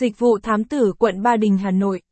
Dịch 0.00 0.18
vụ 0.18 0.38
thám 0.38 0.64
tử 0.64 0.92
quận 0.98 1.22
Ba 1.22 1.36
Đình 1.36 1.58
Hà 1.58 1.70
Nội. 1.70 2.02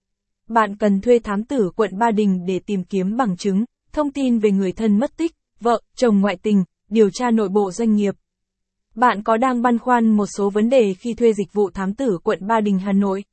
Bạn 0.49 0.77
cần 0.77 1.01
thuê 1.01 1.19
thám 1.19 1.45
tử 1.45 1.71
quận 1.77 1.99
Ba 1.99 2.11
Đình 2.11 2.47
để 2.47 2.61
tìm 2.67 2.85
kiếm 2.85 3.17
bằng 3.17 3.37
chứng, 3.37 3.65
thông 3.93 4.11
tin 4.11 4.39
về 4.39 4.51
người 4.51 4.73
thân 4.73 4.99
mất 4.99 5.17
tích, 5.17 5.33
vợ, 5.61 5.81
chồng 5.97 6.21
ngoại 6.21 6.37
tình, 6.43 6.65
điều 6.91 7.11
tra 7.11 7.31
nội 7.31 7.49
bộ 7.49 7.71
doanh 7.71 7.95
nghiệp. 7.95 8.15
Bạn 8.95 9.23
có 9.23 9.37
đang 9.37 9.63
băn 9.63 9.79
khoăn 9.79 10.17
một 10.17 10.27
số 10.37 10.51
vấn 10.51 10.71
đề 10.71 10.95
khi 10.95 11.15
thuê 11.15 11.33
dịch 11.33 11.53
vụ 11.53 11.71
thám 11.71 11.95
tử 11.95 12.19
quận 12.25 12.47
Ba 12.47 12.61
Đình 12.61 12.79
Hà 12.79 12.93
Nội? 12.93 13.25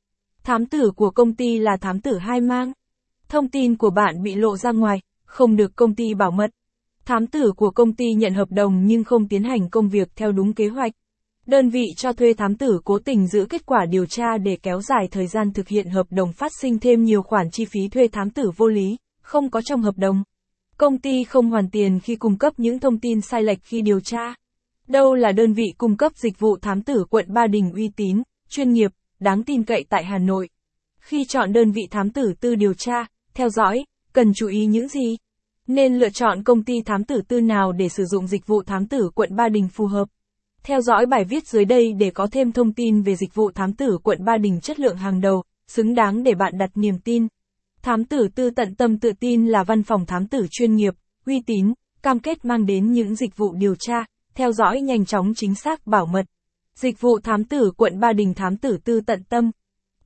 Thám 0.43 0.65
tử 0.65 0.91
của 0.95 1.09
công 1.09 1.35
ty 1.35 1.59
là 1.59 1.77
thám 1.77 2.01
tử 2.01 2.17
hai 2.17 2.41
mang. 2.41 2.71
Thông 3.29 3.47
tin 3.47 3.77
của 3.77 3.89
bạn 3.89 4.23
bị 4.23 4.35
lộ 4.35 4.57
ra 4.57 4.71
ngoài, 4.71 5.01
không 5.25 5.55
được 5.55 5.75
công 5.75 5.95
ty 5.95 6.13
bảo 6.13 6.31
mật. 6.31 6.49
Thám 7.05 7.27
tử 7.27 7.51
của 7.57 7.69
công 7.71 7.93
ty 7.93 8.13
nhận 8.13 8.33
hợp 8.33 8.51
đồng 8.51 8.85
nhưng 8.85 9.03
không 9.03 9.27
tiến 9.27 9.43
hành 9.43 9.69
công 9.69 9.89
việc 9.89 10.15
theo 10.15 10.31
đúng 10.31 10.53
kế 10.53 10.67
hoạch. 10.67 10.91
Đơn 11.45 11.69
vị 11.69 11.85
cho 11.97 12.13
thuê 12.13 12.33
thám 12.33 12.55
tử 12.55 12.79
cố 12.83 12.99
tình 12.99 13.27
giữ 13.27 13.45
kết 13.49 13.65
quả 13.65 13.85
điều 13.89 14.05
tra 14.05 14.37
để 14.37 14.57
kéo 14.63 14.81
dài 14.81 15.07
thời 15.11 15.27
gian 15.27 15.53
thực 15.53 15.67
hiện 15.67 15.89
hợp 15.89 16.07
đồng 16.09 16.33
phát 16.33 16.51
sinh 16.61 16.79
thêm 16.79 17.03
nhiều 17.03 17.21
khoản 17.21 17.51
chi 17.51 17.65
phí 17.65 17.87
thuê 17.87 18.07
thám 18.07 18.29
tử 18.29 18.51
vô 18.57 18.67
lý, 18.67 18.97
không 19.21 19.49
có 19.49 19.61
trong 19.61 19.81
hợp 19.81 19.97
đồng. 19.97 20.23
Công 20.77 20.97
ty 20.97 21.23
không 21.23 21.49
hoàn 21.49 21.69
tiền 21.69 21.99
khi 21.99 22.15
cung 22.15 22.37
cấp 22.37 22.53
những 22.57 22.79
thông 22.79 22.99
tin 22.99 23.21
sai 23.21 23.43
lệch 23.43 23.59
khi 23.63 23.81
điều 23.81 23.99
tra. 23.99 24.35
Đâu 24.87 25.15
là 25.15 25.31
đơn 25.31 25.53
vị 25.53 25.73
cung 25.77 25.97
cấp 25.97 26.11
dịch 26.15 26.39
vụ 26.39 26.57
thám 26.61 26.81
tử 26.81 27.05
quận 27.09 27.25
Ba 27.33 27.47
Đình 27.47 27.71
uy 27.73 27.89
tín, 27.95 28.21
chuyên 28.49 28.71
nghiệp, 28.71 28.91
đáng 29.19 29.43
tin 29.43 29.63
cậy 29.63 29.85
tại 29.89 30.05
Hà 30.05 30.17
Nội? 30.17 30.49
Khi 30.99 31.25
chọn 31.25 31.53
đơn 31.53 31.71
vị 31.71 31.81
thám 31.91 32.09
tử 32.09 32.33
tư 32.39 32.55
điều 32.55 32.73
tra, 32.73 33.05
theo 33.33 33.49
dõi, 33.49 33.85
cần 34.13 34.31
chú 34.35 34.47
ý 34.47 34.65
những 34.65 34.87
gì? 34.87 35.17
Nên 35.67 35.99
lựa 35.99 36.09
chọn 36.09 36.43
công 36.43 36.63
ty 36.63 36.73
thám 36.85 37.03
tử 37.03 37.21
tư 37.27 37.41
nào 37.41 37.71
để 37.71 37.89
sử 37.89 38.05
dụng 38.05 38.27
dịch 38.27 38.47
vụ 38.47 38.63
thám 38.63 38.87
tử 38.87 39.09
quận 39.15 39.35
Ba 39.35 39.49
Đình 39.49 39.67
phù 39.73 39.85
hợp? 39.85 40.07
Theo 40.67 40.81
dõi 40.81 41.05
bài 41.05 41.23
viết 41.23 41.47
dưới 41.47 41.65
đây 41.65 41.93
để 41.93 42.09
có 42.09 42.27
thêm 42.31 42.51
thông 42.51 42.73
tin 42.73 43.01
về 43.01 43.15
dịch 43.15 43.35
vụ 43.35 43.51
thám 43.51 43.73
tử 43.73 43.97
quận 44.03 44.25
Ba 44.25 44.37
Đình 44.37 44.59
chất 44.61 44.79
lượng 44.79 44.97
hàng 44.97 45.21
đầu, 45.21 45.43
xứng 45.67 45.95
đáng 45.95 46.23
để 46.23 46.35
bạn 46.35 46.57
đặt 46.57 46.69
niềm 46.75 46.99
tin. 46.99 47.27
Thám 47.81 48.05
tử 48.05 48.27
tư 48.35 48.49
tận 48.49 48.75
tâm 48.75 48.99
tự 48.99 49.11
tin 49.19 49.47
là 49.47 49.63
văn 49.63 49.83
phòng 49.83 50.05
thám 50.05 50.27
tử 50.27 50.47
chuyên 50.51 50.75
nghiệp, 50.75 50.93
uy 51.25 51.41
tín, 51.45 51.73
cam 52.01 52.19
kết 52.19 52.45
mang 52.45 52.65
đến 52.65 52.91
những 52.91 53.15
dịch 53.15 53.37
vụ 53.37 53.53
điều 53.53 53.75
tra, 53.79 54.05
theo 54.35 54.51
dõi 54.51 54.81
nhanh 54.81 55.05
chóng 55.05 55.33
chính 55.35 55.55
xác 55.55 55.87
bảo 55.87 56.05
mật. 56.05 56.25
Dịch 56.75 57.01
vụ 57.01 57.19
thám 57.19 57.43
tử 57.43 57.71
quận 57.77 57.99
Ba 57.99 58.13
Đình 58.13 58.33
thám 58.33 58.57
tử 58.57 58.77
tư 58.83 59.01
tận 59.05 59.23
tâm. 59.29 59.51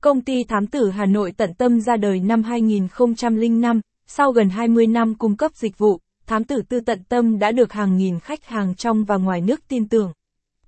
Công 0.00 0.20
ty 0.20 0.44
thám 0.44 0.66
tử 0.66 0.90
Hà 0.90 1.06
Nội 1.06 1.32
tận 1.36 1.54
tâm 1.54 1.80
ra 1.80 1.96
đời 1.96 2.20
năm 2.20 2.42
2005, 2.42 3.80
sau 4.06 4.32
gần 4.32 4.48
20 4.48 4.86
năm 4.86 5.14
cung 5.14 5.36
cấp 5.36 5.52
dịch 5.54 5.78
vụ, 5.78 6.00
thám 6.26 6.44
tử 6.44 6.62
tư 6.68 6.80
tận 6.80 7.02
tâm 7.08 7.38
đã 7.38 7.52
được 7.52 7.72
hàng 7.72 7.96
nghìn 7.96 8.20
khách 8.20 8.44
hàng 8.44 8.74
trong 8.74 9.04
và 9.04 9.16
ngoài 9.16 9.40
nước 9.40 9.60
tin 9.68 9.88
tưởng. 9.88 10.12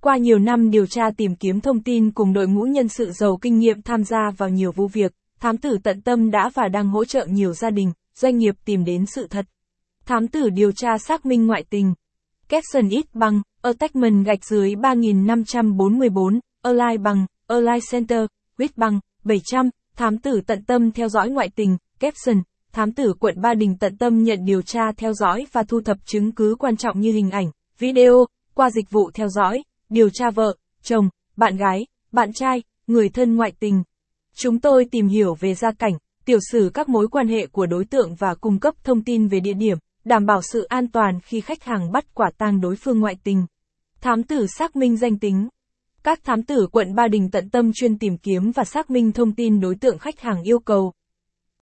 Qua 0.03 0.17
nhiều 0.17 0.39
năm 0.39 0.71
điều 0.71 0.85
tra 0.85 1.11
tìm 1.17 1.35
kiếm 1.35 1.61
thông 1.61 1.83
tin 1.83 2.11
cùng 2.11 2.33
đội 2.33 2.47
ngũ 2.47 2.63
nhân 2.63 2.87
sự 2.87 3.11
giàu 3.11 3.37
kinh 3.41 3.59
nghiệm 3.59 3.81
tham 3.81 4.03
gia 4.03 4.31
vào 4.37 4.49
nhiều 4.49 4.71
vụ 4.71 4.87
việc, 4.87 5.13
thám 5.39 5.57
tử 5.57 5.77
tận 5.83 6.01
tâm 6.01 6.31
đã 6.31 6.49
và 6.53 6.67
đang 6.67 6.89
hỗ 6.89 7.05
trợ 7.05 7.25
nhiều 7.25 7.53
gia 7.53 7.69
đình, 7.69 7.91
doanh 8.15 8.37
nghiệp 8.37 8.55
tìm 8.65 8.85
đến 8.85 9.05
sự 9.05 9.27
thật. 9.27 9.45
Thám 10.05 10.27
tử 10.27 10.49
điều 10.49 10.71
tra 10.71 10.97
xác 10.97 11.25
minh 11.25 11.47
ngoại 11.47 11.63
tình. 11.69 11.93
Capson 12.49 12.89
ít 12.89 13.05
bằng, 13.13 13.41
attachment 13.61 14.25
gạch 14.25 14.45
dưới 14.45 14.75
3544, 14.75 16.39
align 16.61 17.03
bằng, 17.03 17.25
align 17.47 17.79
center, 17.91 18.25
width 18.57 18.73
bằng, 18.75 18.99
700, 19.23 19.69
thám 19.95 20.17
tử 20.17 20.41
tận 20.47 20.63
tâm 20.63 20.91
theo 20.91 21.09
dõi 21.09 21.29
ngoại 21.29 21.49
tình, 21.55 21.77
caption, 21.99 22.41
thám 22.71 22.91
tử 22.91 23.13
quận 23.19 23.41
Ba 23.41 23.53
Đình 23.53 23.77
tận 23.79 23.97
tâm 23.97 24.23
nhận 24.23 24.45
điều 24.45 24.61
tra 24.61 24.91
theo 24.97 25.13
dõi 25.13 25.45
và 25.51 25.63
thu 25.63 25.81
thập 25.81 25.97
chứng 26.05 26.31
cứ 26.31 26.55
quan 26.59 26.77
trọng 26.77 26.99
như 26.99 27.11
hình 27.11 27.31
ảnh, 27.31 27.51
video, 27.79 28.25
qua 28.53 28.69
dịch 28.69 28.89
vụ 28.91 29.11
theo 29.13 29.27
dõi, 29.27 29.63
điều 29.93 30.09
tra 30.09 30.31
vợ, 30.31 30.55
chồng, 30.83 31.09
bạn 31.35 31.57
gái, 31.57 31.85
bạn 32.11 32.33
trai, 32.33 32.63
người 32.87 33.09
thân 33.09 33.35
ngoại 33.35 33.51
tình. 33.59 33.83
Chúng 34.35 34.59
tôi 34.59 34.85
tìm 34.91 35.07
hiểu 35.07 35.35
về 35.39 35.55
gia 35.55 35.71
cảnh, 35.71 35.93
tiểu 36.25 36.39
sử 36.51 36.71
các 36.73 36.89
mối 36.89 37.07
quan 37.07 37.27
hệ 37.27 37.47
của 37.47 37.65
đối 37.65 37.85
tượng 37.85 38.15
và 38.15 38.35
cung 38.35 38.59
cấp 38.59 38.73
thông 38.83 39.03
tin 39.03 39.27
về 39.27 39.39
địa 39.39 39.53
điểm, 39.53 39.77
đảm 40.05 40.25
bảo 40.25 40.41
sự 40.41 40.63
an 40.63 40.87
toàn 40.87 41.19
khi 41.19 41.41
khách 41.41 41.63
hàng 41.63 41.91
bắt 41.91 42.13
quả 42.13 42.31
tang 42.37 42.61
đối 42.61 42.75
phương 42.75 42.99
ngoại 42.99 43.17
tình. 43.23 43.45
Thám 44.01 44.23
tử 44.23 44.47
xác 44.47 44.75
minh 44.75 44.97
danh 44.97 45.19
tính. 45.19 45.47
Các 46.03 46.23
thám 46.23 46.43
tử 46.43 46.67
quận 46.71 46.95
Ba 46.95 47.07
Đình 47.07 47.29
tận 47.31 47.49
tâm 47.49 47.71
chuyên 47.73 47.97
tìm 47.97 48.17
kiếm 48.17 48.51
và 48.51 48.63
xác 48.63 48.89
minh 48.89 49.11
thông 49.11 49.35
tin 49.35 49.59
đối 49.59 49.75
tượng 49.75 49.97
khách 49.97 50.19
hàng 50.19 50.43
yêu 50.43 50.59
cầu, 50.59 50.93